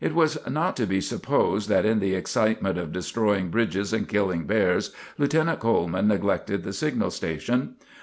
[0.01, 4.45] "]It is not to be supposed that in the excitement of destroying bridges and killing
[4.47, 7.75] bears Lieutenant Coleman neglected the signal station.